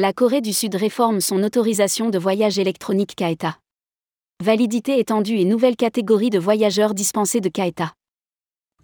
La 0.00 0.12
Corée 0.12 0.40
du 0.40 0.52
Sud 0.52 0.76
réforme 0.76 1.20
son 1.20 1.42
autorisation 1.42 2.08
de 2.08 2.20
voyage 2.20 2.60
électronique 2.60 3.16
KETA. 3.16 3.58
Validité 4.40 5.00
étendue 5.00 5.38
et 5.38 5.44
nouvelle 5.44 5.74
catégorie 5.74 6.30
de 6.30 6.38
voyageurs 6.38 6.94
dispensés 6.94 7.40
de 7.40 7.48
KETA. 7.48 7.94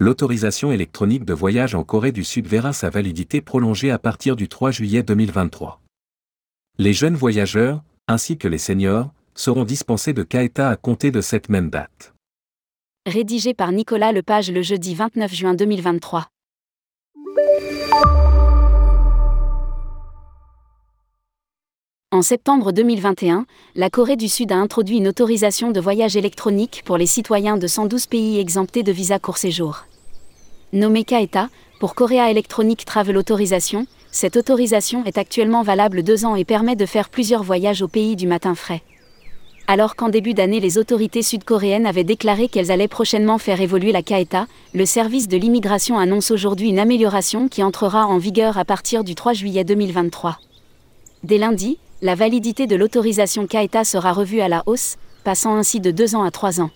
L'autorisation 0.00 0.72
électronique 0.72 1.24
de 1.24 1.32
voyage 1.32 1.76
en 1.76 1.84
Corée 1.84 2.10
du 2.10 2.24
Sud 2.24 2.48
verra 2.48 2.72
sa 2.72 2.90
validité 2.90 3.40
prolongée 3.40 3.92
à 3.92 4.00
partir 4.00 4.34
du 4.34 4.48
3 4.48 4.72
juillet 4.72 5.04
2023. 5.04 5.80
Les 6.78 6.92
jeunes 6.92 7.14
voyageurs, 7.14 7.84
ainsi 8.08 8.36
que 8.36 8.48
les 8.48 8.58
seniors, 8.58 9.12
seront 9.36 9.62
dispensés 9.62 10.14
de 10.14 10.24
KETA 10.24 10.68
à 10.68 10.74
compter 10.74 11.12
de 11.12 11.20
cette 11.20 11.48
même 11.48 11.70
date. 11.70 12.12
Rédigé 13.06 13.54
par 13.54 13.70
Nicolas 13.70 14.10
Lepage 14.10 14.50
le 14.50 14.62
jeudi 14.62 14.96
29 14.96 15.32
juin 15.32 15.54
2023. 15.54 16.26
En 22.14 22.22
septembre 22.22 22.70
2021, 22.70 23.44
la 23.74 23.90
Corée 23.90 24.14
du 24.14 24.28
Sud 24.28 24.52
a 24.52 24.56
introduit 24.56 24.98
une 24.98 25.08
autorisation 25.08 25.72
de 25.72 25.80
voyage 25.80 26.14
électronique 26.14 26.82
pour 26.84 26.96
les 26.96 27.06
citoyens 27.06 27.56
de 27.56 27.66
112 27.66 28.06
pays 28.06 28.38
exemptés 28.38 28.84
de 28.84 28.92
visa 28.92 29.18
court 29.18 29.36
séjour. 29.36 29.86
Nommée 30.72 31.02
KETA, 31.02 31.48
pour 31.80 31.96
Korea 31.96 32.30
Electronic 32.30 32.84
Travel 32.84 33.16
Authorization, 33.16 33.88
cette 34.12 34.36
autorisation 34.36 35.04
est 35.06 35.18
actuellement 35.18 35.64
valable 35.64 36.04
deux 36.04 36.24
ans 36.24 36.36
et 36.36 36.44
permet 36.44 36.76
de 36.76 36.86
faire 36.86 37.08
plusieurs 37.08 37.42
voyages 37.42 37.82
au 37.82 37.88
pays 37.88 38.14
du 38.14 38.28
matin 38.28 38.54
frais. 38.54 38.82
Alors 39.66 39.96
qu'en 39.96 40.08
début 40.08 40.34
d'année 40.34 40.60
les 40.60 40.78
autorités 40.78 41.22
sud-coréennes 41.22 41.84
avaient 41.84 42.04
déclaré 42.04 42.46
qu'elles 42.46 42.70
allaient 42.70 42.86
prochainement 42.86 43.38
faire 43.38 43.60
évoluer 43.60 43.90
la 43.90 44.02
KETA, 44.02 44.46
le 44.72 44.86
service 44.86 45.26
de 45.26 45.36
l'immigration 45.36 45.98
annonce 45.98 46.30
aujourd'hui 46.30 46.68
une 46.68 46.78
amélioration 46.78 47.48
qui 47.48 47.64
entrera 47.64 48.06
en 48.06 48.18
vigueur 48.18 48.56
à 48.56 48.64
partir 48.64 49.02
du 49.02 49.16
3 49.16 49.32
juillet 49.32 49.64
2023. 49.64 50.38
Dès 51.24 51.38
lundi, 51.38 51.78
la 52.02 52.14
validité 52.14 52.66
de 52.66 52.76
l'autorisation 52.76 53.46
KETA 53.46 53.84
sera 53.84 54.12
revue 54.12 54.42
à 54.42 54.48
la 54.48 54.62
hausse, 54.66 54.96
passant 55.24 55.56
ainsi 55.56 55.80
de 55.80 55.90
2 55.90 56.16
ans 56.16 56.22
à 56.22 56.30
3 56.30 56.60
ans. 56.60 56.70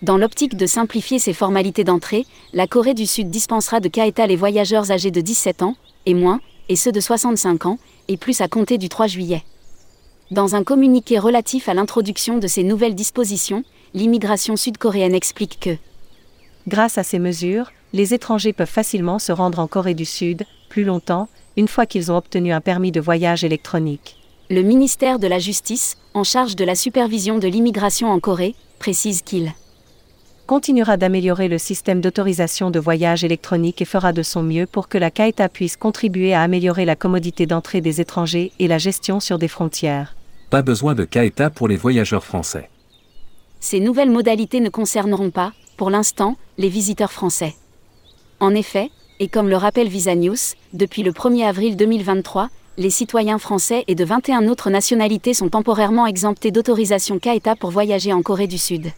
Dans 0.00 0.16
l'optique 0.16 0.56
de 0.56 0.64
simplifier 0.64 1.18
ces 1.18 1.34
formalités 1.34 1.84
d'entrée, 1.84 2.24
la 2.54 2.66
Corée 2.66 2.94
du 2.94 3.06
Sud 3.06 3.28
dispensera 3.28 3.80
de 3.80 3.88
KETA 3.88 4.26
les 4.26 4.36
voyageurs 4.36 4.90
âgés 4.90 5.10
de 5.10 5.20
17 5.20 5.62
ans, 5.62 5.76
et 6.06 6.14
moins, 6.14 6.40
et 6.70 6.76
ceux 6.76 6.92
de 6.92 7.00
65 7.00 7.66
ans, 7.66 7.78
et 8.08 8.16
plus 8.16 8.40
à 8.40 8.48
compter 8.48 8.78
du 8.78 8.88
3 8.88 9.06
juillet. 9.06 9.44
Dans 10.30 10.54
un 10.54 10.64
communiqué 10.64 11.18
relatif 11.18 11.68
à 11.68 11.74
l'introduction 11.74 12.38
de 12.38 12.46
ces 12.46 12.62
nouvelles 12.62 12.94
dispositions, 12.94 13.64
l'immigration 13.92 14.56
sud-coréenne 14.56 15.14
explique 15.14 15.60
que 15.60 15.76
Grâce 16.68 16.96
à 16.96 17.02
ces 17.02 17.18
mesures, 17.18 17.70
les 17.92 18.14
étrangers 18.14 18.54
peuvent 18.54 18.66
facilement 18.66 19.18
se 19.18 19.32
rendre 19.32 19.58
en 19.58 19.66
Corée 19.66 19.92
du 19.92 20.06
Sud, 20.06 20.46
plus 20.70 20.84
longtemps, 20.84 21.28
une 21.58 21.68
fois 21.68 21.84
qu'ils 21.84 22.10
ont 22.10 22.16
obtenu 22.16 22.52
un 22.52 22.62
permis 22.62 22.92
de 22.92 23.00
voyage 23.02 23.44
électronique 23.44 24.18
le 24.50 24.62
ministère 24.62 25.18
de 25.18 25.26
la 25.26 25.38
Justice, 25.38 25.98
en 26.14 26.24
charge 26.24 26.56
de 26.56 26.64
la 26.64 26.74
supervision 26.74 27.38
de 27.38 27.48
l'immigration 27.48 28.10
en 28.10 28.18
Corée, 28.18 28.54
précise 28.78 29.20
qu'il 29.20 29.52
continuera 30.46 30.96
d'améliorer 30.96 31.48
le 31.48 31.58
système 31.58 32.00
d'autorisation 32.00 32.70
de 32.70 32.78
voyage 32.78 33.24
électronique 33.24 33.82
et 33.82 33.84
fera 33.84 34.14
de 34.14 34.22
son 34.22 34.42
mieux 34.42 34.66
pour 34.66 34.88
que 34.88 34.96
la 34.96 35.10
KETA 35.10 35.50
puisse 35.50 35.76
contribuer 35.76 36.32
à 36.32 36.40
améliorer 36.40 36.86
la 36.86 36.96
commodité 36.96 37.44
d'entrée 37.44 37.82
des 37.82 38.00
étrangers 38.00 38.52
et 38.58 38.68
la 38.68 38.78
gestion 38.78 39.20
sur 39.20 39.38
des 39.38 39.48
frontières. 39.48 40.16
Pas 40.48 40.62
besoin 40.62 40.94
de 40.94 41.04
KETA 41.04 41.50
pour 41.50 41.68
les 41.68 41.76
voyageurs 41.76 42.24
français. 42.24 42.70
Ces 43.60 43.80
nouvelles 43.80 44.10
modalités 44.10 44.60
ne 44.60 44.70
concerneront 44.70 45.30
pas, 45.30 45.52
pour 45.76 45.90
l'instant, 45.90 46.38
les 46.56 46.70
visiteurs 46.70 47.12
français. 47.12 47.54
En 48.40 48.54
effet, 48.54 48.88
et 49.20 49.28
comme 49.28 49.48
le 49.48 49.56
rappelle 49.56 49.88
Visa 49.88 50.14
News, 50.14 50.36
depuis 50.72 51.02
le 51.02 51.12
1er 51.12 51.46
avril 51.46 51.76
2023, 51.76 52.50
les 52.76 52.90
citoyens 52.90 53.38
français 53.38 53.84
et 53.88 53.96
de 53.96 54.04
21 54.04 54.46
autres 54.46 54.70
nationalités 54.70 55.34
sont 55.34 55.48
temporairement 55.48 56.06
exemptés 56.06 56.52
d'autorisation 56.52 57.18
KETA 57.18 57.56
pour 57.56 57.70
voyager 57.70 58.12
en 58.12 58.22
Corée 58.22 58.46
du 58.46 58.58
Sud. 58.58 58.92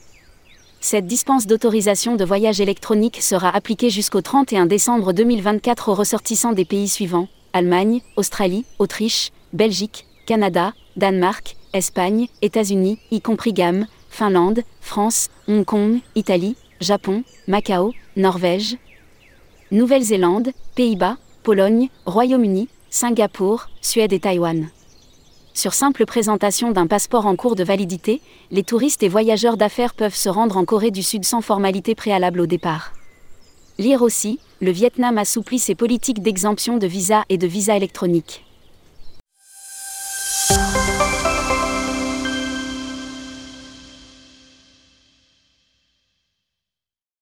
Cette 0.83 1.07
dispense 1.07 1.47
d'autorisation 1.47 2.17
de 2.17 2.25
voyage 2.25 2.61
électronique 2.61 3.23
sera 3.23 3.49
appliquée 3.49 3.91
jusqu'au 3.91 4.21
31 4.21 4.67
décembre 4.67 5.13
2024 5.13 5.91
aux 5.91 5.95
ressortissants 5.95 6.53
des 6.53 6.65
pays 6.65 6.89
suivants 6.89 7.29
Allemagne, 7.53 8.01
Australie, 8.17 8.65
Autriche, 8.79 9.31
Belgique, 9.53 10.07
Canada, 10.27 10.73
Danemark, 10.97 11.57
Espagne, 11.73 12.29
États-Unis, 12.43 12.99
y 13.11 13.21
compris 13.21 13.53
GAM, 13.53 13.87
Finlande, 14.11 14.63
France, 14.81 15.29
Hong 15.49 15.65
Kong, 15.65 15.99
Italie, 16.15 16.57
Japon, 16.81 17.25
Macao, 17.49 17.93
Norvège, 18.17 18.77
Nouvelle-Zélande, 19.73 20.51
Pays-Bas, 20.75 21.17
Pologne, 21.45 21.91
Royaume-Uni, 22.05 22.69
Singapour, 22.91 23.69
Suède 23.81 24.13
et 24.13 24.19
Taïwan. 24.19 24.69
Sur 25.55 25.75
simple 25.75 26.07
présentation 26.07 26.73
d'un 26.73 26.89
passeport 26.89 27.27
en 27.27 27.37
cours 27.37 27.55
de 27.55 27.63
validité, 27.63 28.21
les 28.51 28.65
touristes 28.65 29.05
et 29.05 29.09
voyageurs 29.09 29.57
d'affaires 29.57 29.95
peuvent 29.95 30.15
se 30.15 30.29
rendre 30.29 30.57
en 30.57 30.65
Corée 30.65 30.91
du 30.91 31.05
Sud 31.05 31.25
sans 31.25 31.41
formalité 31.41 31.95
préalable 31.95 32.41
au 32.41 32.47
départ. 32.47 32.93
Lire 33.79 34.03
aussi, 34.03 34.41
le 34.61 34.73
Vietnam 34.73 35.19
assouplit 35.19 35.61
ses 35.61 35.77
politiques 35.77 36.21
d'exemption 36.21 36.77
de 36.77 36.89
visa 36.89 37.25
et 37.29 37.39
de 37.39 37.47
visa 37.47 37.77
électronique. 37.77 38.45